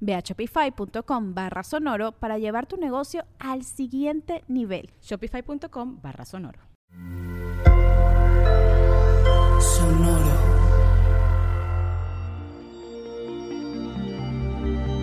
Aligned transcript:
Ve 0.00 0.14
a 0.14 0.20
shopify.com 0.20 1.34
barra 1.34 1.62
sonoro 1.62 2.12
para 2.12 2.38
llevar 2.38 2.66
tu 2.66 2.76
negocio 2.76 3.24
al 3.38 3.64
siguiente 3.64 4.44
nivel. 4.48 4.90
Shopify.com 5.02 6.00
barra 6.02 6.24
sonoro. 6.24 6.60
Sonoro. 9.60 10.48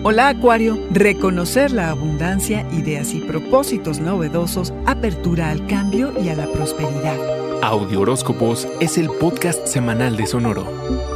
Hola 0.08 0.28
Acuario, 0.28 0.78
reconocer 0.92 1.72
la 1.72 1.90
abundancia, 1.90 2.64
ideas 2.70 3.12
y 3.12 3.20
propósitos 3.20 3.98
novedosos, 3.98 4.72
apertura 4.86 5.50
al 5.50 5.66
cambio 5.66 6.12
y 6.22 6.28
a 6.28 6.36
la 6.36 6.46
prosperidad. 6.46 7.18
Audio 7.60 8.02
Horóscopos 8.02 8.68
es 8.78 8.98
el 8.98 9.10
podcast 9.10 9.66
semanal 9.66 10.16
de 10.16 10.28
Sonoro. 10.28 11.15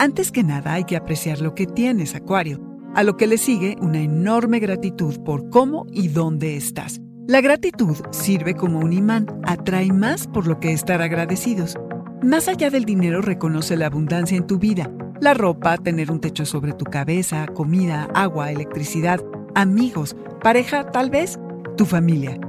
Antes 0.00 0.32
que 0.32 0.42
nada 0.42 0.72
hay 0.72 0.84
que 0.84 0.96
apreciar 0.96 1.42
lo 1.42 1.54
que 1.54 1.66
tienes, 1.66 2.14
Acuario, 2.14 2.58
a 2.94 3.02
lo 3.02 3.18
que 3.18 3.26
le 3.26 3.36
sigue 3.36 3.76
una 3.82 4.00
enorme 4.00 4.58
gratitud 4.58 5.22
por 5.26 5.50
cómo 5.50 5.84
y 5.92 6.08
dónde 6.08 6.56
estás. 6.56 7.02
La 7.28 7.42
gratitud 7.42 7.98
sirve 8.10 8.54
como 8.54 8.78
un 8.78 8.94
imán, 8.94 9.26
atrae 9.44 9.92
más 9.92 10.26
por 10.26 10.46
lo 10.46 10.58
que 10.58 10.72
estar 10.72 11.02
agradecidos. 11.02 11.76
Más 12.22 12.48
allá 12.48 12.70
del 12.70 12.86
dinero 12.86 13.20
reconoce 13.20 13.76
la 13.76 13.88
abundancia 13.88 14.38
en 14.38 14.46
tu 14.46 14.58
vida, 14.58 14.90
la 15.20 15.34
ropa, 15.34 15.76
tener 15.76 16.10
un 16.10 16.20
techo 16.22 16.46
sobre 16.46 16.72
tu 16.72 16.86
cabeza, 16.86 17.46
comida, 17.48 18.08
agua, 18.14 18.50
electricidad, 18.50 19.22
amigos, 19.54 20.16
pareja 20.42 20.90
tal 20.90 21.10
vez, 21.10 21.38
tu 21.76 21.84
familia. 21.84 22.40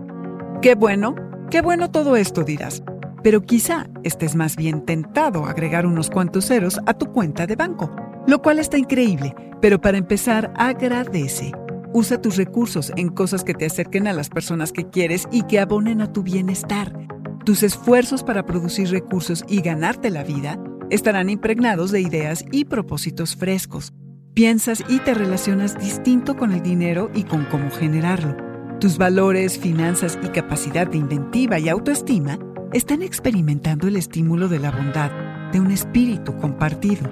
Qué 0.62 0.76
bueno, 0.76 1.16
qué 1.50 1.62
bueno 1.62 1.92
todo 1.92 2.16
esto 2.16 2.46
dirás 2.46 2.82
pero 3.24 3.42
quizá 3.42 3.88
estés 4.04 4.36
más 4.36 4.56
bien 4.56 4.86
tentado 4.86 5.46
a 5.46 5.52
agregar 5.52 5.86
unos 5.86 6.10
cuantos 6.10 6.48
ceros 6.48 6.80
a 6.86 6.94
tu 6.94 7.12
cuenta 7.12 7.48
de 7.48 7.56
banco, 7.56 7.96
lo 8.28 8.42
cual 8.42 8.60
está 8.60 8.78
increíble, 8.78 9.36
pero 9.62 9.80
para 9.80 9.98
empezar 9.98 10.54
agradece. 10.58 11.52
Usa 11.94 12.22
tus 12.22 12.38
recursos 12.38 12.92
en 12.96 13.10
cosas 13.10 13.44
que 13.44 13.54
te 13.54 13.66
acerquen 13.66 14.08
a 14.08 14.14
las 14.14 14.30
personas 14.30 14.72
que 14.72 14.90
quieres 14.90 15.28
y 15.32 15.44
que 15.44 15.60
abonen 15.60 16.02
a 16.02 16.12
tu 16.12 16.24
bienestar. 16.24 16.98
Tus 17.46 17.64
esfuerzos 17.64 18.24
para 18.24 18.46
producir 18.46 18.90
recursos 18.90 19.44
y 19.48 19.62
ganarte 19.62 20.10
la 20.10 20.24
vida 20.24 20.58
estarán 20.90 21.30
impregnados 21.30 21.92
de 21.92 22.02
ideas 22.02 22.46
y 22.52 22.66
propósitos 22.66 23.36
frescos. 23.36 23.94
Piensas 24.34 24.84
y 24.88 25.00
te 25.00 25.14
relacionas 25.14 25.78
distinto 25.78 26.38
con 26.38 26.54
el 26.54 26.62
dinero 26.62 27.12
y 27.14 27.24
con 27.24 27.46
cómo 27.46 27.70
generarlo. 27.70 28.38
Tus 28.80 28.98
valores, 28.98 29.60
finanzas 29.60 30.18
y 30.24 30.30
capacidad 30.30 30.88
de 30.88 30.98
inventiva 30.98 31.60
y 31.60 31.68
autoestima 31.68 32.40
están 32.74 33.02
experimentando 33.02 33.88
el 33.88 33.98
estímulo 33.98 34.48
de 34.48 34.60
la 34.60 34.72
bondad, 34.72 35.12
de 35.52 35.60
un 35.60 35.72
espíritu 35.72 36.38
compartido. 36.38 37.10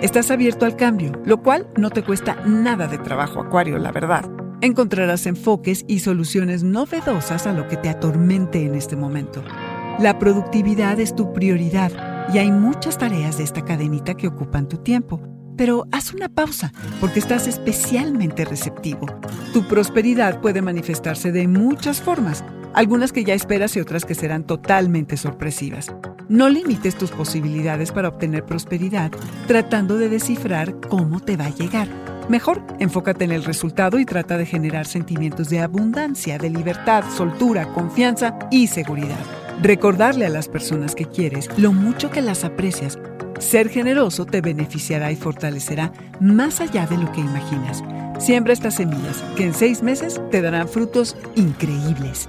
Estás 0.00 0.30
abierto 0.30 0.66
al 0.66 0.76
cambio, 0.76 1.12
lo 1.24 1.42
cual 1.42 1.66
no 1.76 1.90
te 1.90 2.04
cuesta 2.04 2.36
nada 2.46 2.86
de 2.86 2.98
trabajo, 2.98 3.40
Acuario, 3.40 3.78
la 3.78 3.90
verdad. 3.90 4.30
Encontrarás 4.60 5.26
enfoques 5.26 5.84
y 5.88 6.00
soluciones 6.00 6.62
novedosas 6.62 7.46
a 7.46 7.52
lo 7.52 7.66
que 7.66 7.76
te 7.76 7.88
atormente 7.88 8.64
en 8.64 8.74
este 8.74 8.94
momento. 8.94 9.42
La 9.98 10.18
productividad 10.18 11.00
es 11.00 11.14
tu 11.16 11.32
prioridad 11.32 11.90
y 12.32 12.38
hay 12.38 12.52
muchas 12.52 12.96
tareas 12.96 13.38
de 13.38 13.44
esta 13.44 13.64
cadenita 13.64 14.14
que 14.14 14.28
ocupan 14.28 14.68
tu 14.68 14.78
tiempo. 14.78 15.20
Pero 15.56 15.86
haz 15.92 16.14
una 16.14 16.28
pausa 16.28 16.72
porque 17.00 17.18
estás 17.18 17.46
especialmente 17.46 18.44
receptivo. 18.44 19.06
Tu 19.52 19.66
prosperidad 19.66 20.40
puede 20.40 20.62
manifestarse 20.62 21.32
de 21.32 21.48
muchas 21.48 22.00
formas 22.00 22.44
algunas 22.74 23.12
que 23.12 23.24
ya 23.24 23.34
esperas 23.34 23.76
y 23.76 23.80
otras 23.80 24.04
que 24.04 24.14
serán 24.14 24.44
totalmente 24.44 25.16
sorpresivas. 25.16 25.92
No 26.28 26.48
limites 26.48 26.96
tus 26.96 27.10
posibilidades 27.10 27.90
para 27.90 28.08
obtener 28.08 28.44
prosperidad 28.44 29.10
tratando 29.46 29.98
de 29.98 30.08
descifrar 30.08 30.78
cómo 30.88 31.20
te 31.20 31.36
va 31.36 31.46
a 31.46 31.54
llegar. 31.54 31.88
Mejor, 32.28 32.62
enfócate 32.78 33.24
en 33.24 33.32
el 33.32 33.44
resultado 33.44 33.98
y 33.98 34.04
trata 34.04 34.38
de 34.38 34.46
generar 34.46 34.86
sentimientos 34.86 35.48
de 35.48 35.60
abundancia, 35.60 36.38
de 36.38 36.48
libertad, 36.48 37.02
soltura, 37.16 37.72
confianza 37.72 38.38
y 38.52 38.68
seguridad. 38.68 39.18
Recordarle 39.60 40.26
a 40.26 40.30
las 40.30 40.46
personas 40.46 40.94
que 40.94 41.06
quieres 41.06 41.50
lo 41.58 41.72
mucho 41.72 42.10
que 42.10 42.22
las 42.22 42.44
aprecias. 42.44 42.98
Ser 43.40 43.68
generoso 43.68 44.26
te 44.26 44.40
beneficiará 44.40 45.10
y 45.10 45.16
fortalecerá 45.16 45.92
más 46.20 46.60
allá 46.60 46.86
de 46.86 46.98
lo 46.98 47.10
que 47.10 47.20
imaginas. 47.20 47.82
Siembra 48.20 48.52
estas 48.52 48.74
semillas 48.74 49.24
que 49.36 49.46
en 49.46 49.54
seis 49.54 49.82
meses 49.82 50.20
te 50.30 50.42
darán 50.42 50.68
frutos 50.68 51.16
increíbles. 51.34 52.28